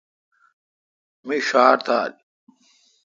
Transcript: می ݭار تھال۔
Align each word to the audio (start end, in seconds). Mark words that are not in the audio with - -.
می 1.25 1.37
ݭار 1.47 1.75
تھال۔ 1.85 2.11